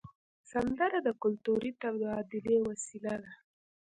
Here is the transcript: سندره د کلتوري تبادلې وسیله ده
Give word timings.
سندره 0.51 0.97
د 1.07 1.09
کلتوري 1.21 1.71
تبادلې 1.81 2.57
وسیله 2.67 3.13
ده 3.23 3.33